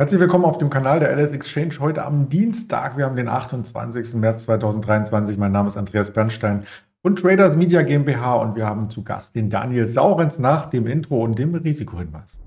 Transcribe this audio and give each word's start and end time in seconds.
Herzlich 0.00 0.18
willkommen 0.18 0.46
auf 0.46 0.56
dem 0.56 0.70
Kanal 0.70 0.98
der 0.98 1.14
LS 1.14 1.32
Exchange 1.32 1.74
heute 1.78 2.06
am 2.06 2.30
Dienstag. 2.30 2.96
Wir 2.96 3.04
haben 3.04 3.16
den 3.16 3.28
28. 3.28 4.14
März 4.14 4.44
2023. 4.44 5.36
Mein 5.36 5.52
Name 5.52 5.68
ist 5.68 5.76
Andreas 5.76 6.10
Bernstein 6.10 6.64
von 7.02 7.16
Traders 7.16 7.54
Media 7.54 7.82
GmbH 7.82 8.36
und 8.36 8.56
wir 8.56 8.64
haben 8.64 8.88
zu 8.88 9.04
Gast 9.04 9.34
den 9.34 9.50
Daniel 9.50 9.86
Saurens 9.86 10.38
nach 10.38 10.70
dem 10.70 10.86
Intro 10.86 11.22
und 11.22 11.38
dem 11.38 11.54
Risikohinweis. 11.54 12.40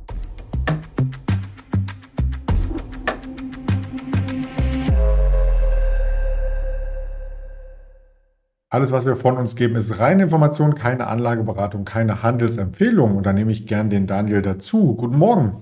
Alles, 8.72 8.92
was 8.92 9.06
wir 9.06 9.15
von 9.15 9.38
uns 9.38 9.56
geben, 9.56 9.76
ist 9.76 9.99
reine 9.99 10.24
Information, 10.24 10.74
keine 10.74 11.06
Anlageberatung, 11.06 11.85
keine 11.85 12.24
Handelsempfehlung. 12.24 13.15
Und 13.15 13.28
da 13.28 13.31
nehme 13.31 13.51
ich 13.51 13.67
gern 13.67 13.92
den 13.92 14.08
Daniel 14.08 14.42
dazu. 14.42 14.96
Guten 14.96 15.20
Morgen. 15.20 15.62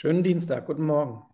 Schönen 0.00 0.22
Dienstag, 0.22 0.64
guten 0.64 0.86
Morgen. 0.86 1.24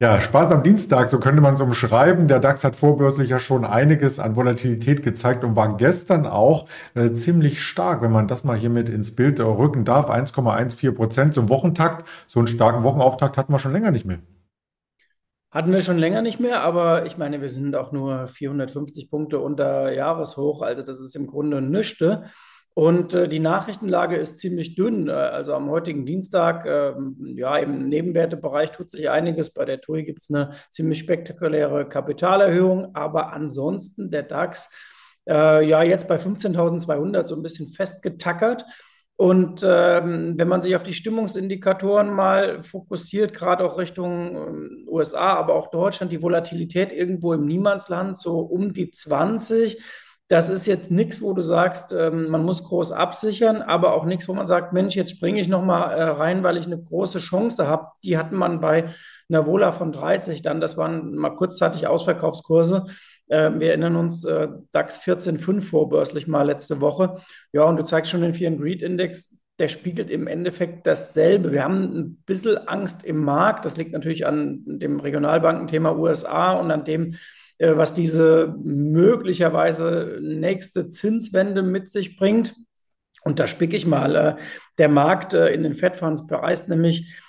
Ja, 0.00 0.18
Spaß 0.18 0.50
am 0.50 0.62
Dienstag, 0.62 1.10
so 1.10 1.20
könnte 1.20 1.42
man 1.42 1.52
es 1.52 1.60
umschreiben. 1.60 2.26
Der 2.26 2.40
DAX 2.40 2.64
hat 2.64 2.74
vorbörslich 2.74 3.28
ja 3.28 3.38
schon 3.38 3.66
einiges 3.66 4.18
an 4.18 4.34
Volatilität 4.34 5.02
gezeigt 5.02 5.44
und 5.44 5.56
war 5.56 5.76
gestern 5.76 6.26
auch 6.26 6.70
äh, 6.94 7.12
ziemlich 7.12 7.62
stark, 7.62 8.00
wenn 8.00 8.10
man 8.10 8.26
das 8.26 8.44
mal 8.44 8.56
hier 8.56 8.70
mit 8.70 8.88
ins 8.88 9.14
Bild 9.14 9.40
rücken 9.40 9.84
darf. 9.84 10.08
1,14 10.08 10.92
Prozent 10.92 11.34
zum 11.34 11.50
Wochentakt. 11.50 12.08
So 12.26 12.40
einen 12.40 12.46
starken 12.46 12.82
Wochenauftakt 12.82 13.36
hatten 13.36 13.52
wir 13.52 13.58
schon 13.58 13.72
länger 13.72 13.90
nicht 13.90 14.06
mehr. 14.06 14.20
Hatten 15.50 15.70
wir 15.70 15.82
schon 15.82 15.98
länger 15.98 16.22
nicht 16.22 16.40
mehr, 16.40 16.62
aber 16.62 17.04
ich 17.04 17.18
meine, 17.18 17.42
wir 17.42 17.50
sind 17.50 17.76
auch 17.76 17.92
nur 17.92 18.26
450 18.26 19.10
Punkte 19.10 19.38
unter 19.38 19.92
Jahreshoch. 19.92 20.62
Also 20.62 20.80
das 20.80 20.98
ist 20.98 21.14
im 21.14 21.26
Grunde 21.26 21.60
nüchte. 21.60 22.24
Und 22.78 23.12
äh, 23.12 23.28
die 23.28 23.40
Nachrichtenlage 23.40 24.14
ist 24.14 24.38
ziemlich 24.38 24.76
dünn. 24.76 25.08
Äh, 25.08 25.10
also 25.10 25.52
am 25.52 25.68
heutigen 25.68 26.06
Dienstag, 26.06 26.64
äh, 26.64 26.94
ja, 27.34 27.56
im 27.56 27.88
Nebenwertebereich 27.88 28.70
tut 28.70 28.88
sich 28.88 29.10
einiges. 29.10 29.52
Bei 29.52 29.64
der 29.64 29.80
TUI 29.80 30.04
gibt 30.04 30.22
es 30.22 30.30
eine 30.30 30.52
ziemlich 30.70 31.00
spektakuläre 31.00 31.88
Kapitalerhöhung. 31.88 32.94
Aber 32.94 33.32
ansonsten 33.32 34.12
der 34.12 34.22
DAX, 34.22 34.70
äh, 35.28 35.66
ja, 35.66 35.82
jetzt 35.82 36.06
bei 36.06 36.18
15.200 36.18 37.26
so 37.26 37.34
ein 37.34 37.42
bisschen 37.42 37.66
festgetackert. 37.66 38.64
Und 39.16 39.64
ähm, 39.66 40.38
wenn 40.38 40.46
man 40.46 40.62
sich 40.62 40.76
auf 40.76 40.84
die 40.84 40.94
Stimmungsindikatoren 40.94 42.14
mal 42.14 42.62
fokussiert, 42.62 43.34
gerade 43.34 43.64
auch 43.64 43.76
Richtung 43.76 44.36
ähm, 44.36 44.86
USA, 44.86 45.34
aber 45.34 45.56
auch 45.56 45.72
Deutschland, 45.72 46.12
die 46.12 46.22
Volatilität 46.22 46.92
irgendwo 46.92 47.32
im 47.32 47.44
Niemandsland, 47.44 48.16
so 48.16 48.38
um 48.38 48.72
die 48.72 48.92
20 48.92 49.82
das 50.28 50.50
ist 50.50 50.66
jetzt 50.66 50.90
nichts, 50.90 51.22
wo 51.22 51.32
du 51.32 51.42
sagst, 51.42 51.92
ähm, 51.92 52.28
man 52.28 52.44
muss 52.44 52.62
groß 52.62 52.92
absichern, 52.92 53.62
aber 53.62 53.94
auch 53.94 54.04
nichts, 54.04 54.28
wo 54.28 54.34
man 54.34 54.44
sagt, 54.44 54.74
Mensch, 54.74 54.94
jetzt 54.94 55.12
springe 55.12 55.40
ich 55.40 55.48
nochmal 55.48 55.98
äh, 55.98 56.02
rein, 56.02 56.42
weil 56.42 56.58
ich 56.58 56.66
eine 56.66 56.80
große 56.80 57.18
Chance 57.18 57.66
habe. 57.66 57.88
Die 58.04 58.18
hatten 58.18 58.36
man 58.36 58.60
bei 58.60 58.90
einer 59.30 59.46
Vola 59.46 59.72
von 59.72 59.90
30 59.90 60.42
dann, 60.42 60.60
das 60.60 60.76
waren 60.76 61.14
mal 61.14 61.30
kurzzeitig 61.30 61.86
Ausverkaufskurse. 61.86 62.86
Äh, 63.28 63.52
wir 63.58 63.68
erinnern 63.68 63.96
uns, 63.96 64.26
äh, 64.26 64.48
DAX 64.70 65.00
14,5 65.00 65.62
vorbörslich 65.62 66.26
mal 66.26 66.42
letzte 66.42 66.82
Woche. 66.82 67.16
Ja, 67.52 67.64
und 67.64 67.78
du 67.78 67.84
zeigst 67.84 68.10
schon 68.10 68.20
den 68.20 68.34
Fear 68.34 68.52
and 68.52 68.60
Greed 68.60 68.82
Index, 68.82 69.38
der 69.58 69.68
spiegelt 69.68 70.10
im 70.10 70.26
Endeffekt 70.26 70.86
dasselbe. 70.86 71.52
Wir 71.52 71.64
haben 71.64 71.82
ein 71.82 72.22
bisschen 72.26 72.68
Angst 72.68 73.02
im 73.02 73.24
Markt. 73.24 73.64
Das 73.64 73.78
liegt 73.78 73.92
natürlich 73.92 74.26
an 74.26 74.62
dem 74.66 75.00
Regionalbankenthema 75.00 75.92
USA 75.92 76.52
und 76.52 76.70
an 76.70 76.84
dem, 76.84 77.14
was 77.58 77.92
diese 77.92 78.54
möglicherweise 78.62 80.18
nächste 80.20 80.88
Zinswende 80.88 81.62
mit 81.62 81.88
sich 81.88 82.16
bringt. 82.16 82.54
Und 83.24 83.38
da 83.38 83.46
spicke 83.46 83.76
ich 83.76 83.86
mal. 83.86 84.16
Äh, 84.16 84.36
der 84.78 84.88
Markt 84.88 85.34
äh, 85.34 85.48
in 85.48 85.62
den 85.62 85.74
Fed 85.74 85.96
Funds 85.96 86.26
bereist 86.26 86.68
nämlich 86.68 87.24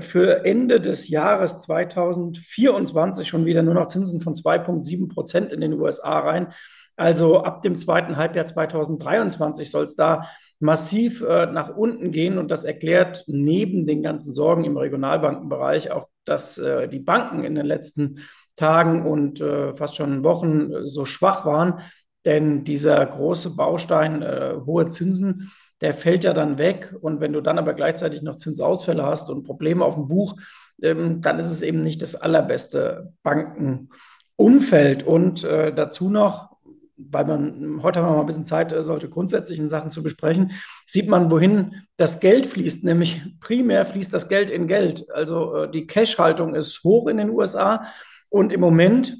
für 0.00 0.46
Ende 0.46 0.80
des 0.80 1.08
Jahres 1.08 1.58
2024 1.58 3.28
schon 3.28 3.44
wieder 3.44 3.62
nur 3.62 3.74
noch 3.74 3.88
Zinsen 3.88 4.22
von 4.22 4.32
2,7 4.32 5.12
Prozent 5.12 5.52
in 5.52 5.60
den 5.60 5.74
USA 5.74 6.20
rein. 6.20 6.54
Also 6.96 7.42
ab 7.42 7.60
dem 7.60 7.76
zweiten 7.76 8.16
Halbjahr 8.16 8.46
2023 8.46 9.70
soll 9.70 9.84
es 9.84 9.94
da 9.94 10.26
massiv 10.58 11.20
nach 11.20 11.76
unten 11.76 12.12
gehen. 12.12 12.38
Und 12.38 12.50
das 12.50 12.64
erklärt 12.64 13.24
neben 13.26 13.84
den 13.84 14.00
ganzen 14.00 14.32
Sorgen 14.32 14.64
im 14.64 14.78
Regionalbankenbereich 14.78 15.90
auch, 15.90 16.08
dass 16.24 16.54
die 16.54 17.00
Banken 17.00 17.44
in 17.44 17.56
den 17.56 17.66
letzten 17.66 18.20
Tagen 18.58 19.06
und 19.06 19.40
äh, 19.40 19.74
fast 19.74 19.96
schon 19.96 20.24
Wochen 20.24 20.72
äh, 20.72 20.86
so 20.86 21.04
schwach 21.04 21.46
waren. 21.46 21.80
Denn 22.24 22.64
dieser 22.64 23.04
große 23.06 23.56
Baustein, 23.56 24.22
äh, 24.22 24.54
hohe 24.66 24.88
Zinsen, 24.88 25.50
der 25.80 25.94
fällt 25.94 26.24
ja 26.24 26.32
dann 26.32 26.58
weg. 26.58 26.94
Und 27.00 27.20
wenn 27.20 27.32
du 27.32 27.40
dann 27.40 27.58
aber 27.58 27.72
gleichzeitig 27.72 28.22
noch 28.22 28.36
Zinsausfälle 28.36 29.04
hast 29.04 29.30
und 29.30 29.44
Probleme 29.44 29.84
auf 29.84 29.94
dem 29.94 30.08
Buch, 30.08 30.34
ähm, 30.82 31.20
dann 31.20 31.38
ist 31.38 31.50
es 31.50 31.62
eben 31.62 31.80
nicht 31.80 32.02
das 32.02 32.16
allerbeste 32.16 33.12
Bankenumfeld. 33.22 35.04
Und 35.04 35.44
äh, 35.44 35.72
dazu 35.72 36.10
noch, 36.10 36.50
weil 36.96 37.24
man 37.26 37.80
heute 37.82 38.00
haben 38.00 38.08
wir 38.08 38.14
mal 38.14 38.20
ein 38.20 38.26
bisschen 38.26 38.44
Zeit, 38.44 38.72
äh, 38.72 38.82
sollte 38.82 39.08
grundsätzlichen 39.08 39.68
Sachen 39.68 39.90
zu 39.90 40.02
besprechen, 40.02 40.50
sieht 40.86 41.08
man, 41.08 41.30
wohin 41.30 41.76
das 41.96 42.18
Geld 42.18 42.46
fließt. 42.46 42.84
Nämlich 42.84 43.22
primär 43.40 43.84
fließt 43.84 44.12
das 44.12 44.28
Geld 44.28 44.50
in 44.50 44.66
Geld. 44.66 45.08
Also 45.12 45.54
äh, 45.54 45.70
die 45.70 45.86
Cash-Haltung 45.86 46.56
ist 46.56 46.82
hoch 46.82 47.06
in 47.06 47.18
den 47.18 47.30
USA. 47.30 47.84
Und 48.28 48.52
im 48.52 48.60
Moment 48.60 49.16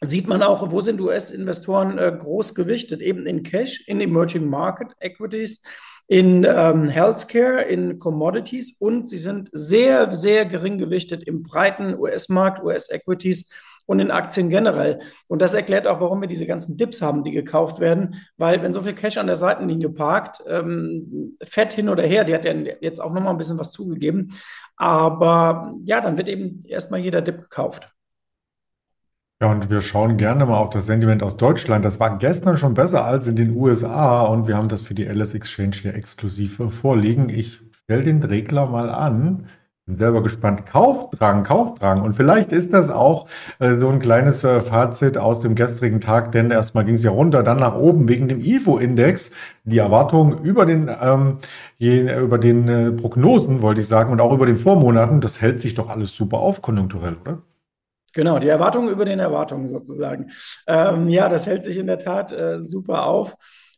sieht 0.00 0.28
man 0.28 0.42
auch, 0.42 0.70
wo 0.70 0.80
sind 0.80 1.00
US-Investoren 1.00 1.98
äh, 1.98 2.16
groß 2.18 2.54
gewichtet? 2.54 3.00
Eben 3.00 3.26
in 3.26 3.42
Cash, 3.42 3.86
in 3.86 4.00
Emerging 4.00 4.48
Market 4.48 4.88
Equities, 5.00 5.62
in 6.06 6.44
ähm, 6.44 6.88
Healthcare, 6.88 7.62
in 7.62 7.98
Commodities 7.98 8.76
und 8.78 9.08
sie 9.08 9.18
sind 9.18 9.48
sehr, 9.52 10.14
sehr 10.14 10.44
gering 10.44 10.76
gewichtet 10.76 11.22
im 11.24 11.42
breiten 11.42 11.98
US-Markt, 11.98 12.62
US-Equities 12.62 13.50
und 13.86 14.00
in 14.00 14.10
Aktien 14.10 14.50
generell. 14.50 14.98
Und 15.28 15.40
das 15.40 15.54
erklärt 15.54 15.86
auch, 15.86 16.00
warum 16.00 16.20
wir 16.20 16.28
diese 16.28 16.46
ganzen 16.46 16.76
Dips 16.76 17.00
haben, 17.02 17.22
die 17.22 17.32
gekauft 17.32 17.80
werden, 17.80 18.16
weil 18.36 18.62
wenn 18.62 18.72
so 18.72 18.82
viel 18.82 18.94
Cash 18.94 19.18
an 19.18 19.26
der 19.26 19.36
Seitenlinie 19.36 19.90
parkt, 19.90 20.42
ähm, 20.46 21.36
fett 21.42 21.72
hin 21.72 21.88
oder 21.88 22.02
her, 22.02 22.24
die 22.24 22.34
hat 22.34 22.44
ja 22.44 22.52
jetzt 22.80 23.00
auch 23.00 23.12
nochmal 23.12 23.32
ein 23.32 23.38
bisschen 23.38 23.58
was 23.58 23.72
zugegeben, 23.72 24.34
aber 24.76 25.74
ja, 25.84 26.00
dann 26.00 26.18
wird 26.18 26.28
eben 26.28 26.64
erstmal 26.66 27.00
jeder 27.00 27.22
Dip 27.22 27.42
gekauft. 27.42 27.88
Ja, 29.42 29.50
und 29.50 29.68
wir 29.68 29.80
schauen 29.80 30.16
gerne 30.16 30.46
mal 30.46 30.58
auf 30.58 30.70
das 30.70 30.86
Sentiment 30.86 31.22
aus 31.22 31.36
Deutschland. 31.36 31.84
Das 31.84 31.98
war 31.98 32.18
gestern 32.18 32.56
schon 32.56 32.74
besser 32.74 33.04
als 33.04 33.26
in 33.26 33.36
den 33.36 33.56
USA 33.56 34.22
und 34.22 34.46
wir 34.46 34.56
haben 34.56 34.68
das 34.68 34.82
für 34.82 34.94
die 34.94 35.04
LS 35.04 35.34
Exchange 35.34 35.74
hier 35.82 35.94
exklusiv 35.94 36.62
vorliegen. 36.70 37.28
Ich 37.28 37.60
stelle 37.72 38.04
den 38.04 38.22
Regler 38.22 38.66
mal 38.66 38.90
an. 38.90 39.46
Bin 39.86 39.98
selber 39.98 40.22
gespannt. 40.22 40.64
Kaufdrang, 40.64 41.44
Kaufdrang. 41.44 42.00
Und 42.00 42.14
vielleicht 42.14 42.52
ist 42.52 42.72
das 42.72 42.90
auch 42.90 43.26
äh, 43.58 43.76
so 43.76 43.90
ein 43.90 43.98
kleines 43.98 44.42
äh, 44.44 44.60
Fazit 44.62 45.18
aus 45.18 45.40
dem 45.40 45.54
gestrigen 45.56 46.00
Tag, 46.00 46.32
denn 46.32 46.50
erstmal 46.50 46.86
ging 46.86 46.94
es 46.94 47.02
ja 47.02 47.10
runter, 47.10 47.42
dann 47.42 47.58
nach 47.58 47.74
oben 47.74 48.08
wegen 48.08 48.28
dem 48.28 48.40
IFO-Index. 48.40 49.30
Die 49.64 49.78
Erwartungen 49.78 50.42
über 50.42 50.64
den, 50.64 50.88
ähm, 51.02 51.38
je, 51.76 52.18
über 52.18 52.38
den 52.38 52.68
äh, 52.68 52.92
Prognosen, 52.92 53.60
wollte 53.60 53.82
ich 53.82 53.88
sagen, 53.88 54.10
und 54.10 54.20
auch 54.22 54.32
über 54.32 54.46
den 54.46 54.56
Vormonaten, 54.56 55.20
das 55.20 55.42
hält 55.42 55.60
sich 55.60 55.74
doch 55.74 55.90
alles 55.90 56.12
super 56.12 56.38
auf 56.38 56.62
konjunkturell, 56.62 57.16
oder? 57.20 57.42
Genau, 58.14 58.38
die 58.38 58.48
Erwartungen 58.48 58.88
über 58.88 59.04
den 59.04 59.18
Erwartungen 59.18 59.66
sozusagen. 59.66 60.30
Ähm, 60.66 61.08
ja, 61.08 61.28
das 61.28 61.46
hält 61.46 61.64
sich 61.64 61.76
in 61.76 61.88
der 61.88 61.98
Tat 61.98 62.32
äh, 62.32 62.62
super 62.62 63.06
auf. 63.06 63.36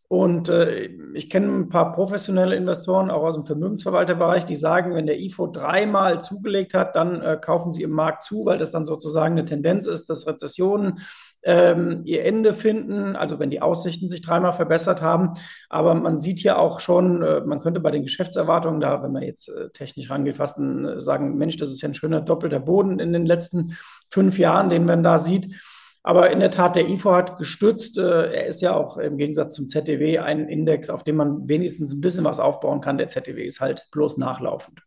Und 0.09 0.51
äh, 0.51 0.89
ich 1.15 1.31
kenne 1.31 1.49
ein 1.49 1.69
paar 1.69 1.93
professionelle 1.93 2.55
Investoren, 2.55 3.11
auch 3.11 3.25
aus 3.25 3.35
dem 3.35 3.45
Vermögensverwalterbereich, 3.45 4.45
die 4.45 4.55
sagen, 4.55 4.95
wenn 4.95 5.07
der 5.07 5.19
IFO 5.19 5.49
dreimal 5.49 6.23
zugelegt 6.23 6.75
hat, 6.75 6.95
dann 6.95 7.21
äh, 7.23 7.39
kaufen 7.41 7.73
sie 7.73 7.83
im 7.83 7.91
Markt 7.91 8.23
zu, 8.23 8.45
weil 8.45 8.59
das 8.59 8.71
dann 8.71 8.85
sozusagen 8.85 9.33
eine 9.33 9.45
Tendenz 9.45 9.87
ist, 9.87 10.09
dass 10.09 10.29
Rezessionen 10.29 11.01
ähm, 11.47 12.03
ihr 12.05 12.25
Ende 12.25 12.53
finden, 12.53 13.15
also 13.15 13.39
wenn 13.39 13.51
die 13.51 13.63
Aussichten 13.63 14.09
sich 14.09 14.21
dreimal 14.21 14.53
verbessert 14.53 15.01
haben. 15.01 15.35
Aber 15.71 15.95
man 15.95 16.19
sieht 16.19 16.41
hier 16.41 16.59
auch 16.59 16.81
schon, 16.81 17.23
äh, 17.23 17.41
man 17.43 17.61
könnte 17.61 17.79
bei 17.79 17.93
den 17.93 18.03
Geschäftserwartungen 18.03 18.81
da, 18.81 19.03
wenn 19.03 19.13
man 19.13 19.23
jetzt 19.23 19.49
äh, 19.49 19.71
technisch 19.71 20.11
rangeht, 20.11 20.37
fast 20.37 20.59
äh, 20.59 21.01
sagen, 21.01 21.37
Mensch, 21.37 21.57
das 21.57 21.71
ist 21.71 21.81
ja 21.83 21.89
ein 21.89 21.95
schöner 21.95 22.21
doppelter 22.21 22.59
Boden 22.59 22.99
in 22.99 23.13
den 23.13 23.25
letzten 23.25 23.77
fünf 24.11 24.39
Jahren, 24.39 24.71
den 24.71 24.85
man 24.85 25.05
da 25.05 25.21
sieht. 25.21 25.55
Aber 26.03 26.31
in 26.31 26.41
der 26.41 26.51
Tat, 26.51 26.75
der 26.75 26.89
IFO 26.89 27.13
hat 27.13 27.39
gestützt. 27.39 27.97
Äh, 27.99 28.33
er 28.33 28.47
ist 28.47 28.61
ja 28.61 28.75
auch 28.75 28.97
im 28.97 29.17
Gegensatz 29.17 29.55
zum 29.55 29.69
ZDW 29.69 30.19
ein 30.19 30.49
Index, 30.49 30.91
auf 30.91 31.05
dem 31.05 31.15
man 31.15 31.49
wenigstens 31.49 31.93
ein 31.93 32.01
bisschen 32.01 32.25
was 32.25 32.41
aufbauen 32.41 32.81
kann. 32.81 32.99
Der 32.99 33.09
ZDW 33.09 33.45
ist 33.45 33.61
halt 33.61 33.87
bloß 33.93 34.17
nachlaufend. 34.19 34.83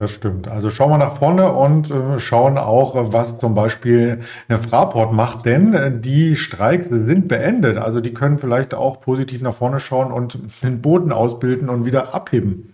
Das 0.00 0.12
stimmt. 0.12 0.48
Also 0.48 0.70
schauen 0.70 0.92
wir 0.92 0.96
nach 0.96 1.18
vorne 1.18 1.52
und 1.52 1.90
äh, 1.90 2.18
schauen 2.18 2.56
auch, 2.56 3.12
was 3.12 3.38
zum 3.38 3.52
Beispiel 3.52 4.20
eine 4.48 4.58
Fraport 4.58 5.12
macht, 5.12 5.44
denn 5.44 5.74
äh, 5.74 5.92
die 6.00 6.36
Streiks 6.36 6.88
sind 6.88 7.28
beendet. 7.28 7.76
Also 7.76 8.00
die 8.00 8.14
können 8.14 8.38
vielleicht 8.38 8.72
auch 8.72 9.02
positiv 9.02 9.42
nach 9.42 9.52
vorne 9.52 9.78
schauen 9.78 10.10
und 10.10 10.38
den 10.62 10.80
Boden 10.80 11.12
ausbilden 11.12 11.68
und 11.68 11.84
wieder 11.84 12.14
abheben. 12.14 12.72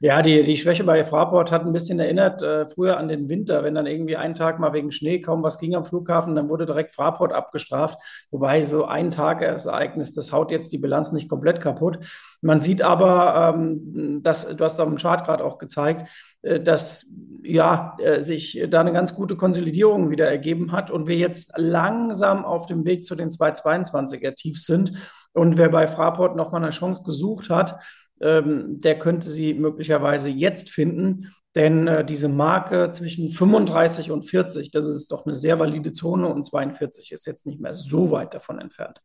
Ja, 0.00 0.20
die, 0.20 0.42
die 0.42 0.58
Schwäche 0.58 0.84
bei 0.84 1.04
Fraport 1.04 1.50
hat 1.50 1.64
ein 1.64 1.72
bisschen 1.72 1.98
erinnert 1.98 2.42
äh, 2.42 2.66
früher 2.66 2.98
an 2.98 3.08
den 3.08 3.30
Winter, 3.30 3.64
wenn 3.64 3.74
dann 3.74 3.86
irgendwie 3.86 4.16
einen 4.16 4.34
Tag 4.34 4.58
mal 4.58 4.74
wegen 4.74 4.92
Schnee 4.92 5.20
kaum 5.20 5.42
was 5.42 5.58
ging 5.58 5.74
am 5.74 5.84
Flughafen, 5.84 6.34
dann 6.34 6.50
wurde 6.50 6.66
direkt 6.66 6.94
Fraport 6.94 7.32
abgestraft. 7.32 7.98
Wobei 8.30 8.60
so 8.60 8.84
ein 8.84 9.10
Tagesereignis, 9.10 10.12
das 10.12 10.32
haut 10.32 10.50
jetzt 10.50 10.72
die 10.72 10.78
Bilanz 10.78 11.12
nicht 11.12 11.30
komplett 11.30 11.60
kaputt. 11.60 11.98
Man 12.42 12.60
sieht 12.60 12.82
aber, 12.82 13.54
ähm, 13.54 14.22
dass, 14.22 14.54
du 14.54 14.62
hast 14.62 14.78
dem 14.78 14.96
Chart 14.96 15.24
gerade 15.24 15.42
auch 15.42 15.56
gezeigt, 15.56 16.10
äh, 16.42 16.60
dass 16.60 17.14
ja, 17.42 17.96
äh, 17.98 18.20
sich 18.20 18.66
da 18.68 18.80
eine 18.80 18.92
ganz 18.92 19.14
gute 19.14 19.36
Konsolidierung 19.36 20.10
wieder 20.10 20.28
ergeben 20.28 20.72
hat 20.72 20.90
und 20.90 21.06
wir 21.06 21.16
jetzt 21.16 21.54
langsam 21.56 22.44
auf 22.44 22.66
dem 22.66 22.84
Weg 22.84 23.06
zu 23.06 23.14
den 23.14 23.30
222er 23.30 24.34
Tiefs 24.34 24.66
sind. 24.66 24.92
Und 25.32 25.56
wer 25.56 25.68
bei 25.68 25.86
Fraport 25.86 26.36
nochmal 26.36 26.62
eine 26.62 26.70
Chance 26.70 27.02
gesucht 27.02 27.50
hat, 27.50 27.82
ähm, 28.20 28.80
der 28.80 28.98
könnte 28.98 29.28
sie 29.28 29.54
möglicherweise 29.54 30.28
jetzt 30.28 30.70
finden. 30.70 31.32
Denn 31.54 31.86
äh, 31.86 32.04
diese 32.04 32.28
Marke 32.28 32.90
zwischen 32.92 33.30
35 33.30 34.10
und 34.10 34.24
40, 34.24 34.70
das 34.70 34.86
ist 34.86 35.10
doch 35.10 35.24
eine 35.24 35.34
sehr 35.34 35.58
valide 35.58 35.92
Zone 35.92 36.28
und 36.28 36.44
42 36.44 37.12
ist 37.12 37.26
jetzt 37.26 37.46
nicht 37.46 37.60
mehr 37.60 37.72
so 37.72 38.10
weit 38.10 38.34
davon 38.34 38.58
entfernt. 38.58 39.00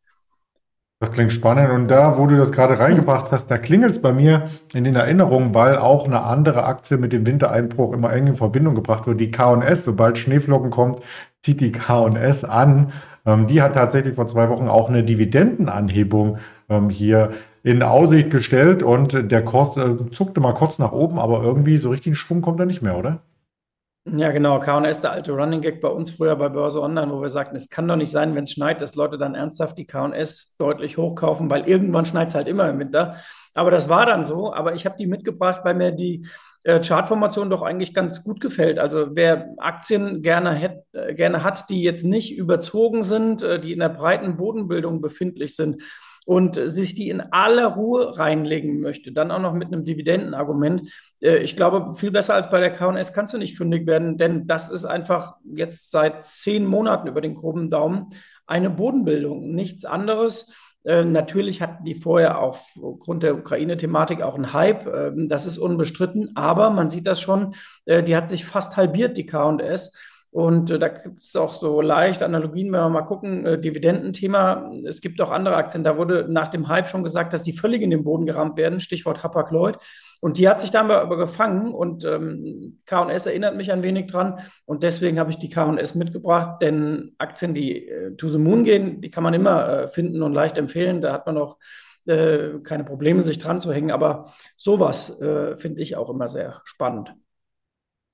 Das 0.99 1.11
klingt 1.11 1.33
spannend. 1.33 1.71
Und 1.71 1.87
da, 1.87 2.19
wo 2.19 2.27
du 2.27 2.37
das 2.37 2.51
gerade 2.51 2.77
reingebracht 2.77 3.31
hast, 3.31 3.49
da 3.49 3.57
klingelt 3.57 3.93
es 3.93 4.01
bei 4.01 4.13
mir 4.13 4.49
in 4.73 4.83
den 4.83 4.95
Erinnerungen, 4.95 5.55
weil 5.55 5.77
auch 5.77 6.05
eine 6.05 6.21
andere 6.21 6.65
Aktie 6.65 6.97
mit 6.97 7.11
dem 7.11 7.25
Wintereinbruch 7.25 7.93
immer 7.93 8.13
eng 8.13 8.27
in 8.27 8.35
Verbindung 8.35 8.75
gebracht 8.75 9.07
wird, 9.07 9.19
die 9.19 9.31
K&S. 9.31 9.83
Sobald 9.83 10.19
Schneeflocken 10.19 10.69
kommt, 10.69 10.99
zieht 11.41 11.59
die 11.59 11.71
K&S 11.71 12.43
an. 12.43 12.91
Ähm, 13.25 13.47
die 13.47 13.63
hat 13.63 13.73
tatsächlich 13.73 14.13
vor 14.13 14.27
zwei 14.27 14.49
Wochen 14.49 14.67
auch 14.67 14.89
eine 14.89 15.03
Dividendenanhebung 15.03 16.37
ähm, 16.69 16.89
hier 16.89 17.31
in 17.63 17.83
Aussicht 17.83 18.31
gestellt 18.31 18.83
und 18.83 19.31
der 19.31 19.45
Kurs 19.45 19.77
äh, 19.77 19.95
zuckte 20.11 20.41
mal 20.41 20.53
kurz 20.53 20.79
nach 20.79 20.91
oben, 20.91 21.19
aber 21.19 21.43
irgendwie 21.43 21.77
so 21.77 21.89
richtig 21.89 22.17
Schwung 22.17 22.41
kommt 22.41 22.59
er 22.59 22.65
nicht 22.65 22.81
mehr, 22.81 22.97
oder? 22.97 23.21
Ja, 24.05 24.31
genau. 24.31 24.57
K&S, 24.57 25.01
der 25.01 25.11
alte 25.11 25.31
Running 25.31 25.61
Gag 25.61 25.79
bei 25.79 25.87
uns 25.87 26.09
früher 26.09 26.35
bei 26.35 26.49
Börse 26.49 26.81
Online, 26.81 27.11
wo 27.11 27.21
wir 27.21 27.29
sagten, 27.29 27.55
es 27.55 27.69
kann 27.69 27.87
doch 27.87 27.95
nicht 27.95 28.09
sein, 28.09 28.33
wenn 28.33 28.45
es 28.45 28.51
schneit, 28.51 28.81
dass 28.81 28.95
Leute 28.95 29.19
dann 29.19 29.35
ernsthaft 29.35 29.77
die 29.77 29.85
K&S 29.85 30.55
deutlich 30.57 30.97
hochkaufen, 30.97 31.51
weil 31.51 31.67
irgendwann 31.69 32.05
schneit 32.05 32.29
es 32.29 32.35
halt 32.35 32.47
immer 32.47 32.67
im 32.67 32.79
Winter. 32.79 33.15
Aber 33.53 33.69
das 33.69 33.89
war 33.89 34.07
dann 34.07 34.25
so. 34.25 34.51
Aber 34.53 34.73
ich 34.73 34.87
habe 34.87 34.97
die 34.97 35.05
mitgebracht, 35.05 35.61
weil 35.65 35.75
mir 35.75 35.91
die 35.91 36.25
äh, 36.63 36.79
Chartformation 36.79 37.51
doch 37.51 37.61
eigentlich 37.61 37.93
ganz 37.93 38.23
gut 38.23 38.41
gefällt. 38.41 38.79
Also 38.79 39.09
wer 39.11 39.53
Aktien 39.57 40.23
gerne, 40.23 40.55
hätt, 40.55 40.83
äh, 40.93 41.13
gerne 41.13 41.43
hat, 41.43 41.69
die 41.69 41.83
jetzt 41.83 42.03
nicht 42.03 42.35
überzogen 42.35 43.03
sind, 43.03 43.43
äh, 43.43 43.59
die 43.59 43.73
in 43.73 43.79
der 43.79 43.89
breiten 43.89 44.35
Bodenbildung 44.35 45.01
befindlich 45.01 45.55
sind, 45.55 45.79
und 46.25 46.55
sich 46.55 46.95
die 46.95 47.09
in 47.09 47.21
aller 47.21 47.67
Ruhe 47.67 48.17
reinlegen 48.17 48.79
möchte, 48.79 49.11
dann 49.11 49.31
auch 49.31 49.39
noch 49.39 49.53
mit 49.53 49.67
einem 49.67 49.83
Dividendenargument. 49.83 50.89
Äh, 51.21 51.37
ich 51.37 51.55
glaube, 51.55 51.95
viel 51.95 52.11
besser 52.11 52.35
als 52.35 52.49
bei 52.49 52.59
der 52.59 52.71
KS 52.71 53.13
kannst 53.13 53.33
du 53.33 53.37
nicht 53.37 53.57
fündig 53.57 53.87
werden, 53.87 54.17
denn 54.17 54.47
das 54.47 54.69
ist 54.69 54.85
einfach 54.85 55.35
jetzt 55.55 55.91
seit 55.91 56.23
zehn 56.25 56.65
Monaten 56.65 57.07
über 57.07 57.21
den 57.21 57.33
groben 57.33 57.69
Daumen 57.69 58.09
eine 58.47 58.69
Bodenbildung, 58.69 59.53
nichts 59.53 59.85
anderes. 59.85 60.53
Äh, 60.83 61.05
natürlich 61.05 61.61
hatten 61.61 61.85
die 61.85 61.95
vorher 61.95 62.39
aufgrund 62.39 63.23
der 63.23 63.35
Ukraine-Thematik 63.35 64.21
auch 64.21 64.35
einen 64.35 64.53
Hype, 64.53 64.87
äh, 64.87 65.11
das 65.27 65.45
ist 65.45 65.57
unbestritten, 65.57 66.31
aber 66.35 66.69
man 66.71 66.89
sieht 66.89 67.05
das 67.05 67.21
schon, 67.21 67.55
äh, 67.85 68.03
die 68.03 68.15
hat 68.15 68.29
sich 68.29 68.45
fast 68.45 68.77
halbiert, 68.77 69.17
die 69.17 69.25
KS. 69.25 69.95
Und 70.31 70.71
äh, 70.71 70.79
da 70.79 70.87
gibt 70.87 71.19
es 71.19 71.35
auch 71.35 71.53
so 71.53 71.81
leicht 71.81 72.23
Analogien, 72.23 72.71
wenn 72.71 72.79
wir 72.79 72.89
mal 72.89 73.01
gucken, 73.01 73.45
äh, 73.45 73.59
Dividendenthema. 73.59 74.71
Es 74.85 75.01
gibt 75.01 75.19
auch 75.19 75.29
andere 75.29 75.57
Aktien, 75.57 75.83
da 75.83 75.97
wurde 75.97 76.25
nach 76.29 76.47
dem 76.47 76.69
Hype 76.69 76.87
schon 76.87 77.03
gesagt, 77.03 77.33
dass 77.33 77.43
die 77.43 77.51
völlig 77.51 77.81
in 77.81 77.89
den 77.89 78.05
Boden 78.05 78.25
gerammt 78.25 78.57
werden, 78.57 78.79
Stichwort 78.79 79.23
Hapag-Lloyd. 79.23 79.77
Und 80.21 80.37
die 80.37 80.47
hat 80.47 80.61
sich 80.61 80.71
da 80.71 80.87
aber 80.87 81.17
gefangen 81.17 81.73
und 81.73 82.05
ähm, 82.05 82.79
K&S 82.85 83.25
erinnert 83.25 83.57
mich 83.57 83.73
ein 83.73 83.83
wenig 83.83 84.07
dran 84.07 84.39
und 84.65 84.83
deswegen 84.83 85.19
habe 85.19 85.31
ich 85.31 85.37
die 85.37 85.49
K&S 85.49 85.95
mitgebracht, 85.95 86.61
denn 86.61 87.13
Aktien, 87.17 87.53
die 87.53 87.87
äh, 87.89 88.15
to 88.15 88.29
the 88.29 88.37
moon 88.37 88.63
gehen, 88.63 89.01
die 89.01 89.09
kann 89.09 89.23
man 89.23 89.33
immer 89.33 89.67
äh, 89.67 89.87
finden 89.89 90.21
und 90.21 90.33
leicht 90.33 90.57
empfehlen. 90.57 91.01
Da 91.01 91.11
hat 91.11 91.25
man 91.25 91.37
auch 91.39 91.57
äh, 92.05 92.59
keine 92.63 92.85
Probleme, 92.85 93.21
sich 93.23 93.39
dran 93.39 93.59
zu 93.59 93.73
hängen, 93.73 93.91
aber 93.91 94.31
sowas 94.55 95.19
äh, 95.21 95.57
finde 95.57 95.81
ich 95.81 95.97
auch 95.97 96.09
immer 96.09 96.29
sehr 96.29 96.61
spannend. 96.63 97.15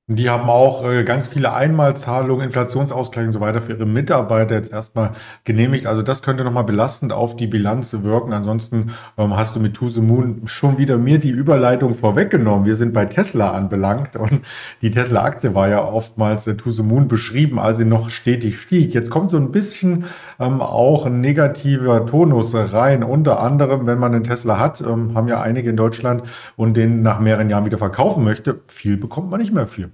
Die 0.10 0.30
haben 0.30 0.50
auch 0.50 0.90
äh, 0.90 1.04
ganz 1.04 1.28
viele 1.28 1.54
Einmalzahlungen, 1.54 2.46
Inflationsausgleich 2.46 3.26
und 3.26 3.34
so 3.34 3.42
weiter 3.42 3.60
für 3.60 3.74
ihre 3.74 3.86
Mitarbeiter 3.86 4.56
jetzt 4.56 4.72
erstmal 4.72 5.12
genehmigt. 5.44 5.86
Also 5.86 6.02
das 6.02 6.22
könnte 6.22 6.46
nochmal 6.46 6.64
belastend 6.64 7.12
auf 7.12 7.36
die 7.36 7.46
Bilanz 7.46 7.92
wirken. 7.92 8.32
Ansonsten 8.32 8.92
ähm, 9.18 9.36
hast 9.36 9.58
du 9.58 9.60
mit 9.60 9.74
To 9.74 9.90
the 9.90 10.00
Moon 10.00 10.44
schon 10.46 10.78
wieder 10.78 10.98
mir 10.98 11.20
die 11.20 11.30
Überleitung 11.30 11.94
vorweggenommen. 11.94 12.66
Wir 12.66 12.76
sind 12.76 12.94
bei 12.94 13.04
Tesla 13.04 13.52
anbelangt 13.52 14.16
und 14.16 14.46
die 14.82 14.92
Tesla-Aktie 14.92 15.54
war 15.54 15.68
ja 15.68 15.84
oftmals 15.84 16.48
äh, 16.48 16.56
To 16.56 16.72
the 16.72 16.84
Moon 16.84 17.10
beschrieben, 17.10 17.60
als 17.60 17.76
sie 17.76 17.84
noch 17.84 18.10
stetig 18.10 18.62
stieg. 18.62 18.94
Jetzt 18.94 19.10
kommt 19.10 19.30
so 19.30 19.36
ein 19.36 19.52
bisschen 19.52 20.06
ähm, 20.40 20.62
auch 20.62 21.06
ein 21.06 21.20
negativer 21.20 22.06
Tonus 22.06 22.56
rein. 22.56 23.04
Unter 23.04 23.42
anderem, 23.42 23.86
wenn 23.88 24.00
man 24.00 24.16
einen 24.16 24.24
Tesla 24.24 24.58
hat, 24.58 24.80
ähm, 24.80 25.16
haben 25.16 25.28
ja 25.28 25.42
einige 25.42 25.70
in 25.70 25.76
Deutschland 25.76 26.24
und 26.56 26.78
den 26.78 27.02
nach 27.02 27.20
mehreren 27.20 27.50
Jahren 27.50 27.66
wieder 27.66 27.78
verkaufen 27.78 28.24
möchte, 28.24 28.62
viel 28.68 28.96
bekommt 28.96 29.30
man 29.30 29.42
nicht 29.42 29.54
mehr 29.54 29.68
für. 29.68 29.90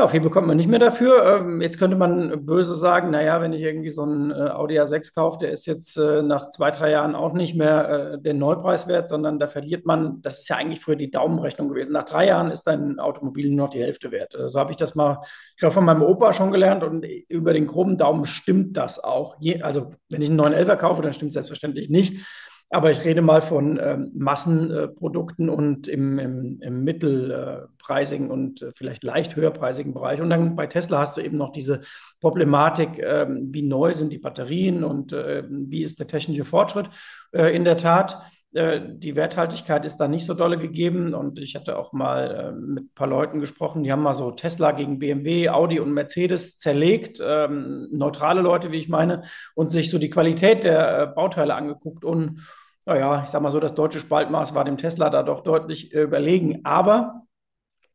Ja, 0.00 0.08
viel 0.08 0.20
bekommt 0.22 0.46
man 0.46 0.56
nicht 0.56 0.70
mehr 0.70 0.78
dafür. 0.78 1.40
Ähm, 1.40 1.60
jetzt 1.60 1.78
könnte 1.78 1.94
man 1.94 2.46
böse 2.46 2.74
sagen, 2.74 3.10
naja, 3.10 3.42
wenn 3.42 3.52
ich 3.52 3.60
irgendwie 3.60 3.90
so 3.90 4.00
einen 4.00 4.30
äh, 4.30 4.48
Audi 4.48 4.80
A6 4.80 5.14
kaufe, 5.14 5.36
der 5.36 5.50
ist 5.50 5.66
jetzt 5.66 5.98
äh, 5.98 6.22
nach 6.22 6.48
zwei, 6.48 6.70
drei 6.70 6.90
Jahren 6.90 7.14
auch 7.14 7.34
nicht 7.34 7.54
mehr 7.54 8.14
äh, 8.14 8.18
den 8.18 8.38
Neupreis 8.38 8.88
wert, 8.88 9.10
sondern 9.10 9.38
da 9.38 9.46
verliert 9.46 9.84
man, 9.84 10.22
das 10.22 10.38
ist 10.38 10.48
ja 10.48 10.56
eigentlich 10.56 10.80
früher 10.80 10.96
die 10.96 11.10
Daumenrechnung 11.10 11.68
gewesen. 11.68 11.92
Nach 11.92 12.04
drei 12.04 12.28
Jahren 12.28 12.50
ist 12.50 12.62
dein 12.62 12.98
Automobil 12.98 13.50
nur 13.50 13.66
noch 13.66 13.74
die 13.74 13.82
Hälfte 13.82 14.10
wert. 14.10 14.34
So 14.46 14.58
habe 14.58 14.70
ich 14.70 14.78
das 14.78 14.94
mal, 14.94 15.18
ich 15.50 15.58
glaube, 15.58 15.74
von 15.74 15.84
meinem 15.84 16.00
Opa 16.00 16.32
schon 16.32 16.50
gelernt 16.50 16.82
und 16.82 17.04
über 17.28 17.52
den 17.52 17.66
groben 17.66 17.98
Daumen 17.98 18.24
stimmt 18.24 18.78
das 18.78 19.04
auch. 19.04 19.36
also, 19.60 19.92
wenn 20.08 20.22
ich 20.22 20.30
einen 20.30 20.40
911er 20.40 20.76
kaufe, 20.76 21.02
dann 21.02 21.12
stimmt 21.12 21.28
es 21.28 21.34
selbstverständlich 21.34 21.90
nicht. 21.90 22.24
Aber 22.72 22.92
ich 22.92 23.04
rede 23.04 23.20
mal 23.20 23.42
von 23.42 23.80
ähm, 23.82 24.12
Massenprodukten 24.14 25.48
äh, 25.48 25.50
und 25.50 25.88
im, 25.88 26.20
im, 26.20 26.60
im 26.62 26.84
mittelpreisigen 26.84 28.30
und 28.30 28.62
äh, 28.62 28.70
vielleicht 28.72 29.02
leicht 29.02 29.34
höherpreisigen 29.34 29.92
Bereich. 29.92 30.20
Und 30.20 30.30
dann 30.30 30.54
bei 30.54 30.68
Tesla 30.68 31.00
hast 31.00 31.16
du 31.16 31.20
eben 31.20 31.36
noch 31.36 31.50
diese 31.50 31.82
Problematik, 32.20 33.00
ähm, 33.00 33.48
wie 33.50 33.62
neu 33.62 33.92
sind 33.92 34.12
die 34.12 34.18
Batterien 34.18 34.84
und 34.84 35.12
äh, 35.12 35.42
wie 35.48 35.82
ist 35.82 35.98
der 35.98 36.06
technische 36.06 36.44
Fortschritt. 36.44 36.88
Äh, 37.32 37.56
in 37.56 37.64
der 37.64 37.76
Tat, 37.76 38.12
äh, 38.14 38.39
die 38.52 39.14
Werthaltigkeit 39.14 39.84
ist 39.84 39.98
da 39.98 40.08
nicht 40.08 40.26
so 40.26 40.34
dolle 40.34 40.58
gegeben. 40.58 41.14
Und 41.14 41.38
ich 41.38 41.54
hatte 41.54 41.78
auch 41.78 41.92
mal 41.92 42.30
äh, 42.30 42.52
mit 42.52 42.84
ein 42.84 42.94
paar 42.94 43.06
Leuten 43.06 43.40
gesprochen, 43.40 43.84
die 43.84 43.92
haben 43.92 44.02
mal 44.02 44.12
so 44.12 44.32
Tesla 44.32 44.72
gegen 44.72 44.98
BMW, 44.98 45.48
Audi 45.48 45.78
und 45.78 45.92
Mercedes 45.92 46.58
zerlegt, 46.58 47.20
ähm, 47.22 47.88
neutrale 47.92 48.40
Leute, 48.40 48.72
wie 48.72 48.78
ich 48.78 48.88
meine, 48.88 49.22
und 49.54 49.70
sich 49.70 49.88
so 49.88 49.98
die 49.98 50.10
Qualität 50.10 50.64
der 50.64 51.06
Bauteile 51.06 51.54
angeguckt 51.54 52.04
und 52.04 52.40
naja, 52.86 53.22
ich 53.22 53.30
sage 53.30 53.44
mal 53.44 53.50
so, 53.50 53.60
das 53.60 53.74
deutsche 53.74 54.00
Spaltmaß 54.00 54.54
war 54.54 54.64
dem 54.64 54.78
Tesla 54.78 55.10
da 55.10 55.22
doch 55.22 55.42
deutlich 55.42 55.94
äh, 55.94 56.02
überlegen. 56.02 56.64
Aber 56.64 57.22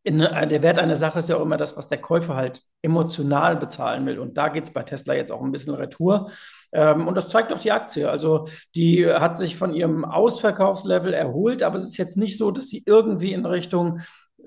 in, 0.05 0.21
äh, 0.21 0.47
der 0.47 0.61
Wert 0.61 0.77
einer 0.77 0.95
Sache 0.95 1.19
ist 1.19 1.29
ja 1.29 1.35
auch 1.35 1.41
immer 1.41 1.57
das, 1.57 1.75
was 1.77 1.87
der 1.87 1.97
Käufer 1.99 2.35
halt 2.35 2.61
emotional 2.83 3.57
bezahlen 3.57 4.05
will. 4.05 4.19
Und 4.19 4.37
da 4.37 4.49
geht 4.49 4.63
es 4.63 4.71
bei 4.71 4.83
Tesla 4.83 5.15
jetzt 5.15 5.31
auch 5.31 5.41
ein 5.41 5.51
bisschen 5.51 5.73
retour. 5.73 6.29
Ähm, 6.71 7.07
und 7.07 7.17
das 7.17 7.29
zeigt 7.29 7.51
auch 7.51 7.59
die 7.59 7.71
Aktie. 7.71 8.07
Also 8.09 8.47
die 8.75 9.07
hat 9.07 9.35
sich 9.35 9.57
von 9.57 9.73
ihrem 9.73 10.05
Ausverkaufslevel 10.05 11.13
erholt, 11.13 11.63
aber 11.63 11.77
es 11.77 11.85
ist 11.85 11.97
jetzt 11.97 12.17
nicht 12.17 12.37
so, 12.37 12.51
dass 12.51 12.67
sie 12.67 12.83
irgendwie 12.85 13.33
in 13.33 13.47
Richtung 13.47 14.01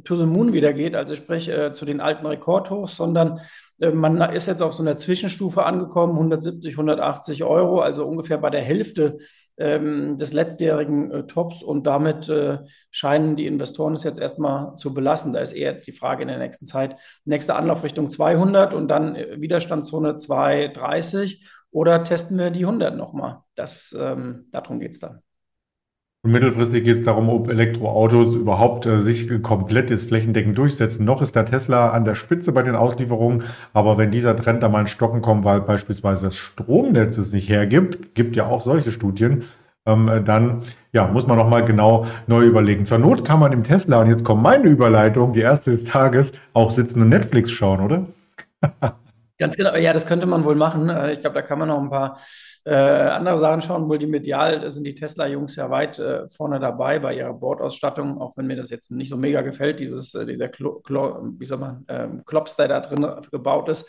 to 0.05 0.17
the 0.17 0.27
moon 0.27 0.53
wieder 0.53 0.73
geht, 0.73 0.95
also 0.95 1.15
sprich 1.15 1.49
äh, 1.49 1.73
zu 1.73 1.85
den 1.85 2.01
alten 2.01 2.27
Rekordhochs, 2.27 2.97
sondern 2.97 3.41
äh, 3.81 3.91
man 3.91 4.21
ist 4.33 4.47
jetzt 4.47 4.63
auf 4.63 4.73
so 4.73 4.83
einer 4.83 4.97
Zwischenstufe 4.97 5.65
angekommen, 5.65 6.15
170, 6.15 6.75
180 6.75 7.45
Euro, 7.45 7.81
also 7.81 8.07
ungefähr 8.07 8.39
bei 8.39 8.51
der 8.51 8.61
Hälfte 8.61 9.19
ähm, 9.57 10.17
des 10.17 10.33
letztjährigen 10.33 11.11
äh, 11.11 11.27
Tops 11.27 11.63
und 11.63 11.87
damit 11.87 12.29
äh, 12.29 12.59
scheinen 12.91 13.37
die 13.37 13.47
Investoren 13.47 13.95
es 13.95 14.05
jetzt 14.05 14.21
erstmal 14.21 14.77
zu 14.77 14.95
belassen. 14.95 15.33
Da 15.33 15.41
ist 15.41 15.53
eher 15.53 15.71
jetzt 15.71 15.87
die 15.87 15.93
Frage 15.93 16.23
in 16.23 16.29
der 16.29 16.39
nächsten 16.39 16.67
Zeit, 16.67 16.97
nächste 17.25 17.57
Anlaufrichtung 17.57 18.11
200 18.11 18.75
und 18.75 18.89
dann 18.89 19.17
äh, 19.17 19.41
Widerstandszone 19.41 20.17
230 20.17 21.47
oder 21.71 22.03
testen 22.05 22.39
wir 22.39 22.51
die 22.51 22.65
100 22.65 22.97
nochmal? 22.97 23.43
Ähm, 23.59 24.47
darum 24.51 24.81
geht 24.81 24.93
es 24.93 25.01
dann. 25.01 25.23
Und 26.25 26.33
mittelfristig 26.33 26.83
geht 26.83 26.97
es 26.97 27.05
darum, 27.05 27.29
ob 27.29 27.49
Elektroautos 27.49 28.35
überhaupt 28.35 28.87
äh, 28.87 28.99
sich 28.99 29.31
komplett 29.41 29.91
jetzt 29.91 30.09
flächendeckend 30.09 30.59
durchsetzen. 30.59 31.05
Noch 31.05 31.23
ist 31.23 31.37
der 31.37 31.47
Tesla 31.47 31.91
an 31.91 32.05
der 32.05 32.17
Spitze 32.17 32.51
bei 32.51 32.63
den 32.63 32.75
Auslieferungen, 32.75 33.45
aber 33.73 33.99
wenn 33.99 34.11
dieser 34.11 34.35
Trend 34.35 34.63
da 34.63 34.69
mal 34.69 34.81
in 34.81 34.87
Stocken 34.89 35.23
kommt, 35.23 35.45
weil 35.45 35.61
beispielsweise 35.61 36.27
das 36.27 36.37
Stromnetz 36.37 37.19
es 37.19 37.33
nicht 37.33 37.49
hergibt, 37.49 38.17
gibt 38.17 38.35
ja 38.35 38.47
auch 38.47 38.61
solche 38.61 38.91
Studien, 38.91 39.45
ähm, 39.87 40.23
dann 40.25 40.63
ja, 40.93 41.07
muss 41.07 41.29
man 41.29 41.39
nochmal 41.39 41.65
genau 41.65 42.07
neu 42.27 42.45
überlegen. 42.45 42.85
Zur 42.85 42.99
Not 42.99 43.25
kann 43.25 43.39
man 43.39 43.53
im 43.53 43.63
Tesla, 43.63 44.01
und 44.01 44.09
jetzt 44.09 44.25
kommt 44.25 44.43
meine 44.43 44.69
Überleitung, 44.69 45.33
die 45.33 45.41
erste 45.41 45.77
des 45.77 45.85
Tages, 45.85 46.33
auch 46.53 46.73
sitzen 46.73 47.01
und 47.03 47.11
Netflix 47.11 47.53
schauen, 47.53 47.81
oder? 47.81 48.07
Ganz 49.39 49.57
genau, 49.57 49.77
ja, 49.77 49.93
das 49.93 50.07
könnte 50.07 50.27
man 50.27 50.45
wohl 50.45 50.57
machen. 50.57 50.89
Äh, 50.89 51.13
ich 51.13 51.21
glaube, 51.21 51.35
da 51.35 51.43
kann 51.43 51.61
man 51.61 51.69
noch 51.69 51.81
ein 51.81 51.91
paar 51.91 52.19
äh, 52.65 52.75
andere 52.75 53.39
Sachen 53.39 53.61
schauen. 53.61 53.87
Multimedial 53.87 54.69
sind 54.71 54.85
die 54.85 54.95
Tesla-Jungs 54.95 55.55
ja 55.57 55.71
weit 55.71 55.99
äh, 56.01 56.29
vorne 56.29 56.59
dabei 56.59 56.99
bei 56.99 57.15
ihrer 57.15 57.35
Bordausstattung, 57.35 58.21
auch 58.21 58.37
wenn 58.37 58.47
mir 58.49 58.57
das 58.57 58.71
jetzt 58.71 58.91
nicht 58.91 59.09
so 59.09 59.17
mega 59.17 59.43
gefällt, 59.43 59.79
dieses, 59.79 60.15
äh, 60.15 60.25
dieser 60.27 60.49
Klo 60.49 60.81
Klo 60.81 61.19
wie 61.39 61.45
soll 61.45 61.59
man, 61.59 61.85
ähm, 61.89 62.25
Klops, 62.27 62.57
der 62.57 62.67
da 62.67 62.81
drin 62.81 63.07
gebaut 63.31 63.69
ist. 63.69 63.89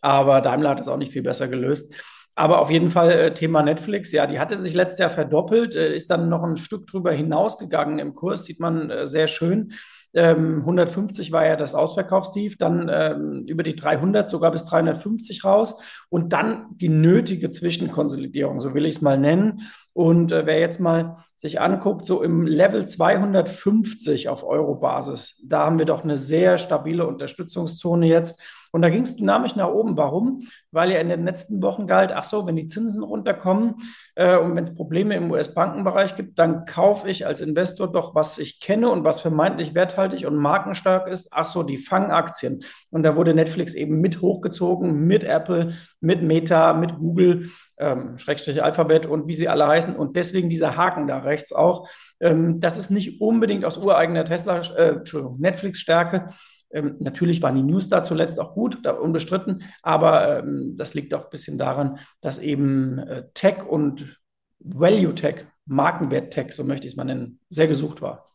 Aber 0.00 0.40
Daimler 0.40 0.70
hat 0.70 0.80
es 0.80 0.88
auch 0.88 0.96
nicht 0.96 1.12
viel 1.12 1.22
besser 1.22 1.46
gelöst. 1.46 1.94
Aber 2.34 2.60
auf 2.60 2.70
jeden 2.70 2.90
Fall 2.90 3.10
äh, 3.10 3.34
Thema 3.34 3.62
Netflix, 3.62 4.12
ja, 4.12 4.26
die 4.26 4.38
hatte 4.40 4.56
sich 4.56 4.74
letztes 4.74 4.98
Jahr 4.98 5.10
verdoppelt, 5.10 5.76
äh, 5.76 5.94
ist 5.94 6.10
dann 6.10 6.28
noch 6.28 6.42
ein 6.42 6.56
Stück 6.56 6.86
drüber 6.86 7.12
hinausgegangen 7.12 7.98
im 7.98 8.14
Kurs, 8.14 8.44
sieht 8.44 8.60
man 8.60 8.90
äh, 8.90 9.06
sehr 9.06 9.28
schön. 9.28 9.72
Ähm, 10.14 10.60
150 10.60 11.32
war 11.32 11.46
ja 11.46 11.56
das 11.56 11.74
Ausverkaufstief, 11.74 12.56
dann 12.56 12.88
ähm, 12.90 13.44
über 13.46 13.62
die 13.62 13.74
300, 13.74 14.28
sogar 14.28 14.50
bis 14.50 14.64
350 14.64 15.44
raus 15.44 15.80
und 16.08 16.32
dann 16.32 16.66
die 16.70 16.88
nötige 16.88 17.50
Zwischenkonsolidierung, 17.50 18.58
so 18.58 18.74
will 18.74 18.86
ich 18.86 18.96
es 18.96 19.02
mal 19.02 19.18
nennen. 19.18 19.60
Und 19.98 20.30
äh, 20.30 20.46
wer 20.46 20.60
jetzt 20.60 20.78
mal 20.78 21.16
sich 21.36 21.60
anguckt, 21.60 22.06
so 22.06 22.22
im 22.22 22.46
Level 22.46 22.86
250 22.86 24.28
auf 24.28 24.44
Euro-Basis, 24.44 25.42
da 25.44 25.64
haben 25.64 25.80
wir 25.80 25.86
doch 25.86 26.04
eine 26.04 26.16
sehr 26.16 26.56
stabile 26.56 27.04
Unterstützungszone 27.04 28.06
jetzt. 28.06 28.40
Und 28.70 28.82
da 28.82 28.90
ging 28.90 29.02
es 29.02 29.16
dynamisch 29.16 29.56
nach 29.56 29.70
oben. 29.70 29.96
Warum? 29.96 30.46
Weil 30.70 30.92
ja 30.92 31.00
in 31.00 31.08
den 31.08 31.24
letzten 31.24 31.60
Wochen 31.64 31.88
galt, 31.88 32.12
ach 32.12 32.22
so, 32.22 32.46
wenn 32.46 32.54
die 32.54 32.66
Zinsen 32.66 33.02
runterkommen 33.02 33.74
äh, 34.14 34.38
und 34.38 34.54
wenn 34.54 34.62
es 34.62 34.76
Probleme 34.76 35.16
im 35.16 35.32
US-Bankenbereich 35.32 36.14
gibt, 36.14 36.38
dann 36.38 36.64
kaufe 36.64 37.10
ich 37.10 37.26
als 37.26 37.40
Investor 37.40 37.90
doch, 37.90 38.14
was 38.14 38.38
ich 38.38 38.60
kenne 38.60 38.90
und 38.90 39.02
was 39.02 39.20
vermeintlich 39.20 39.74
werthaltig 39.74 40.28
und 40.28 40.36
markenstark 40.36 41.08
ist. 41.08 41.30
Ach 41.32 41.46
so, 41.46 41.64
die 41.64 41.76
Fangaktien. 41.76 42.62
Und 42.90 43.02
da 43.02 43.16
wurde 43.16 43.34
Netflix 43.34 43.74
eben 43.74 44.00
mit 44.00 44.20
hochgezogen, 44.20 45.08
mit 45.08 45.24
Apple, 45.24 45.72
mit 45.98 46.22
Meta, 46.22 46.72
mit 46.74 46.94
Google, 46.98 47.50
ähm, 47.78 48.18
Schrägstrich 48.18 48.62
Alphabet 48.62 49.06
und 49.06 49.28
wie 49.28 49.34
sie 49.34 49.48
alle 49.48 49.66
heißen. 49.66 49.96
Und 49.96 50.16
deswegen 50.16 50.50
dieser 50.50 50.76
Haken 50.76 51.06
da 51.06 51.18
rechts 51.18 51.52
auch. 51.52 51.88
Ähm, 52.20 52.60
das 52.60 52.76
ist 52.76 52.90
nicht 52.90 53.20
unbedingt 53.20 53.64
aus 53.64 53.78
ureigener 53.78 54.24
Tesla, 54.24 54.60
äh, 54.76 54.88
Entschuldigung, 54.90 55.38
Netflix-Stärke, 55.40 56.26
ähm, 56.70 56.96
natürlich 56.98 57.42
waren 57.42 57.54
die 57.54 57.62
News 57.62 57.88
da 57.88 58.02
zuletzt 58.02 58.38
auch 58.40 58.54
gut, 58.54 58.80
da 58.82 58.92
unbestritten, 58.92 59.62
aber 59.82 60.40
ähm, 60.40 60.74
das 60.76 60.94
liegt 60.94 61.14
auch 61.14 61.24
ein 61.24 61.30
bisschen 61.30 61.58
daran, 61.58 61.98
dass 62.20 62.38
eben 62.38 62.98
äh, 62.98 63.24
Tech 63.34 63.64
und 63.66 64.20
Value 64.58 65.14
Tech, 65.14 65.46
Markenwert 65.64 66.32
Tech, 66.32 66.52
so 66.52 66.64
möchte 66.64 66.86
ich 66.86 66.92
es 66.92 66.96
mal 66.96 67.04
nennen, 67.04 67.40
sehr 67.48 67.68
gesucht 67.68 68.02
war. 68.02 68.27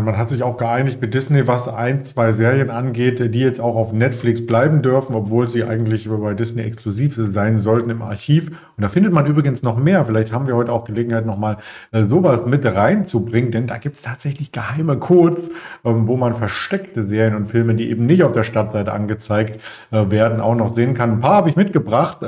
Man 0.00 0.16
hat 0.16 0.28
sich 0.28 0.42
auch 0.42 0.56
geeinigt 0.56 1.00
mit 1.00 1.14
Disney, 1.14 1.46
was 1.46 1.68
ein, 1.68 2.04
zwei 2.04 2.32
Serien 2.32 2.70
angeht, 2.70 3.34
die 3.34 3.40
jetzt 3.40 3.60
auch 3.60 3.76
auf 3.76 3.92
Netflix 3.92 4.44
bleiben 4.44 4.82
dürfen, 4.82 5.14
obwohl 5.14 5.48
sie 5.48 5.64
eigentlich 5.64 6.08
bei 6.08 6.34
Disney 6.34 6.62
exklusiv 6.62 7.14
sein 7.14 7.58
sollten 7.58 7.90
im 7.90 8.02
Archiv. 8.02 8.48
Und 8.48 8.82
da 8.82 8.88
findet 8.88 9.12
man 9.12 9.26
übrigens 9.26 9.62
noch 9.62 9.76
mehr. 9.76 10.04
Vielleicht 10.04 10.32
haben 10.32 10.46
wir 10.46 10.56
heute 10.56 10.72
auch 10.72 10.84
Gelegenheit, 10.84 11.26
nochmal 11.26 11.58
äh, 11.92 12.02
sowas 12.04 12.46
mit 12.46 12.64
reinzubringen, 12.64 13.50
denn 13.50 13.66
da 13.66 13.78
gibt 13.78 13.96
es 13.96 14.02
tatsächlich 14.02 14.52
geheime 14.52 14.96
Codes, 14.96 15.52
ähm, 15.84 16.08
wo 16.08 16.16
man 16.16 16.34
versteckte 16.34 17.06
Serien 17.06 17.36
und 17.36 17.46
Filme, 17.46 17.74
die 17.74 17.90
eben 17.90 18.06
nicht 18.06 18.24
auf 18.24 18.32
der 18.32 18.44
Stadtseite 18.44 18.92
angezeigt 18.92 19.60
äh, 19.90 20.10
werden, 20.10 20.40
auch 20.40 20.54
noch 20.54 20.74
sehen 20.74 20.94
kann. 20.94 21.12
Ein 21.12 21.20
paar 21.20 21.36
habe 21.36 21.50
ich 21.50 21.56
mitgebracht. 21.56 22.18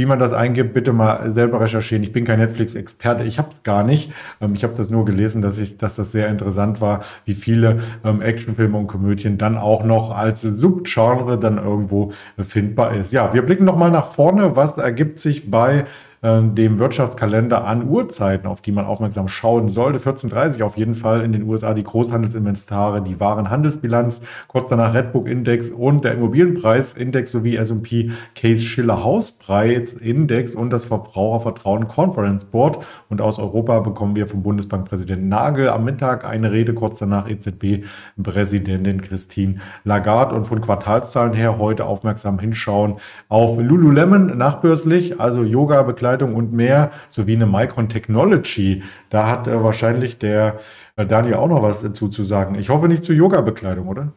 Wie 0.00 0.06
man 0.06 0.18
das 0.18 0.32
eingibt, 0.32 0.72
bitte 0.72 0.94
mal 0.94 1.30
selber 1.34 1.60
recherchieren. 1.60 2.02
Ich 2.02 2.10
bin 2.10 2.24
kein 2.24 2.38
Netflix-Experte, 2.38 3.24
ich 3.24 3.38
habe 3.38 3.50
es 3.52 3.64
gar 3.64 3.84
nicht. 3.84 4.10
Ähm, 4.40 4.54
ich 4.54 4.64
habe 4.64 4.72
das 4.74 4.88
nur 4.88 5.04
gelesen, 5.04 5.42
dass, 5.42 5.58
ich, 5.58 5.76
dass 5.76 5.96
das 5.96 6.10
sehr 6.10 6.28
interessant 6.28 6.80
war, 6.80 7.02
wie 7.26 7.34
viele 7.34 7.80
ähm, 8.02 8.22
Actionfilme 8.22 8.78
und 8.78 8.86
Komödien 8.86 9.36
dann 9.36 9.58
auch 9.58 9.84
noch 9.84 10.16
als 10.16 10.40
Subgenre 10.40 11.38
dann 11.38 11.58
irgendwo 11.58 12.12
findbar 12.38 12.94
ist. 12.94 13.12
Ja, 13.12 13.34
wir 13.34 13.42
blicken 13.42 13.66
nochmal 13.66 13.90
nach 13.90 14.12
vorne. 14.12 14.56
Was 14.56 14.78
ergibt 14.78 15.18
sich 15.18 15.50
bei 15.50 15.84
dem 16.22 16.78
Wirtschaftskalender 16.78 17.64
an 17.64 17.88
Uhrzeiten, 17.88 18.46
auf 18.46 18.60
die 18.60 18.72
man 18.72 18.84
aufmerksam 18.84 19.26
schauen 19.26 19.70
sollte. 19.70 19.98
14.30 19.98 20.62
auf 20.62 20.76
jeden 20.76 20.92
Fall 20.94 21.22
in 21.22 21.32
den 21.32 21.44
USA 21.44 21.72
die 21.72 21.82
Großhandelsinventare, 21.82 23.00
die 23.00 23.18
Warenhandelsbilanz, 23.18 24.20
kurz 24.46 24.68
danach 24.68 24.92
Redbook 24.92 25.26
Index 25.26 25.70
und 25.70 26.04
der 26.04 26.12
Immobilienpreisindex 26.12 27.32
sowie 27.32 27.56
S&P 27.56 28.10
Case 28.34 28.60
Schiller 28.60 29.02
Hauspreisindex 29.02 30.54
und 30.54 30.70
das 30.70 30.84
Verbrauchervertrauen 30.84 31.88
Conference 31.88 32.44
Board. 32.44 32.84
Und 33.08 33.22
aus 33.22 33.38
Europa 33.38 33.80
bekommen 33.80 34.14
wir 34.14 34.26
vom 34.26 34.42
Bundesbankpräsidenten 34.42 35.28
Nagel 35.28 35.70
am 35.70 35.84
Mittag 35.84 36.26
eine 36.26 36.52
Rede, 36.52 36.74
kurz 36.74 36.98
danach 36.98 37.30
EZB-Präsidentin 37.30 39.00
Christine 39.00 39.54
Lagarde 39.84 40.36
und 40.36 40.44
von 40.44 40.60
Quartalszahlen 40.60 41.32
her 41.32 41.58
heute 41.58 41.86
aufmerksam 41.86 42.38
hinschauen 42.38 42.96
auf 43.30 43.58
Lululemon 43.58 44.36
nachbörslich, 44.36 45.18
also 45.18 45.42
Yoga-Bekleidung 45.44 46.09
Bekleidung 46.10 46.34
und 46.34 46.52
mehr, 46.52 46.90
sowie 47.08 47.36
eine 47.36 47.46
Micron 47.46 47.88
Technology. 47.88 48.82
Da 49.10 49.28
hat 49.28 49.46
äh, 49.46 49.62
wahrscheinlich 49.62 50.18
der 50.18 50.58
äh, 50.96 51.04
Daniel 51.04 51.34
auch 51.34 51.48
noch 51.48 51.62
was 51.62 51.82
dazu 51.82 52.08
zu 52.08 52.24
sagen. 52.24 52.56
Ich 52.56 52.68
hoffe 52.68 52.88
nicht 52.88 53.04
zu 53.04 53.12
Yoga-Bekleidung, 53.12 53.88
oder? 53.88 54.12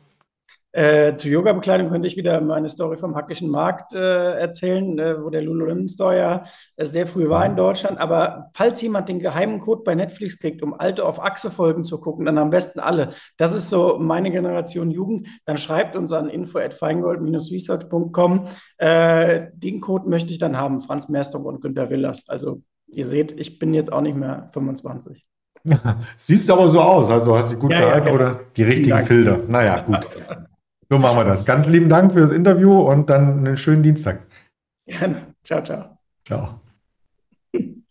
Äh, 0.74 1.14
zu 1.14 1.30
Yoga-Bekleidung 1.30 1.90
könnte 1.90 2.08
ich 2.08 2.18
wieder 2.18 2.42
meine 2.42 2.68
Story 2.68 2.98
vom 2.98 3.16
Hackischen 3.16 3.48
Markt 3.48 3.94
äh, 3.94 4.40
erzählen, 4.40 4.98
äh, 4.98 5.24
wo 5.24 5.30
der 5.30 5.44
Lululemon 5.44 5.88
Store 5.88 6.18
ja 6.18 6.46
äh, 6.78 6.86
sehr 6.86 7.06
früh 7.06 7.30
war 7.30 7.46
in 7.46 7.56
Deutschland. 7.56 8.00
Aber 8.00 8.50
falls 8.54 8.82
jemand 8.82 9.08
den 9.08 9.20
geheimen 9.20 9.60
Code 9.60 9.84
bei 9.86 9.94
Netflix 9.94 10.40
kriegt, 10.40 10.64
um 10.64 10.74
alte 10.74 11.06
auf 11.06 11.24
Achse-Folgen 11.24 11.84
zu 11.84 12.00
gucken, 12.00 12.26
dann 12.26 12.40
am 12.40 12.50
besten 12.50 12.80
alle. 12.80 13.10
Das 13.38 13.54
ist 13.54 13.70
so 13.70 14.00
meine 14.00 14.32
Generation 14.32 14.90
Jugend. 14.90 15.28
Dann 15.46 15.58
schreibt 15.58 15.96
uns 15.96 16.12
an 16.12 16.28
info 16.28 16.58
at 16.58 16.74
feingold-research.com. 16.74 18.48
Äh, 18.80 19.48
den 19.54 19.80
Code 19.80 20.10
möchte 20.10 20.32
ich 20.32 20.40
dann 20.40 20.58
haben, 20.58 20.82
Franz 20.82 21.08
Merstung 21.08 21.46
und 21.46 21.62
Günter 21.62 21.92
Willers. 21.92 22.28
Also 22.30 22.64
ihr 22.88 23.06
seht, 23.06 23.40
ich 23.40 23.60
bin 23.60 23.76
jetzt 23.76 23.94
auch 23.94 24.02
nicht 24.02 24.18
mehr 24.18 24.50
25. 24.54 25.24
Siehst 26.18 26.50
aber 26.50 26.68
so 26.68 26.82
aus, 26.82 27.12
also 27.12 27.38
hast 27.38 27.54
du 27.54 27.58
gut 27.58 27.72
ja, 27.72 27.80
gehalten 27.80 28.08
ja, 28.08 28.14
oder 28.14 28.40
die 28.58 28.64
richtigen 28.64 29.06
Filter. 29.06 29.40
Naja, 29.48 29.80
gut. 29.82 30.10
So 30.90 30.98
machen 30.98 31.18
wir 31.18 31.26
das. 31.26 31.46
Ganz 31.46 31.66
lieben 31.68 31.90
Dank 31.90 32.14
für 32.14 32.22
das 32.22 32.32
Interview 32.32 32.80
und 32.80 33.10
dann 33.10 33.40
einen 33.40 33.58
schönen 33.58 33.84
Dienstag. 33.84 34.26
Gerne. 34.86 35.34
Ciao, 35.44 35.64
ciao. 35.64 35.98
Ciao. 36.26 36.62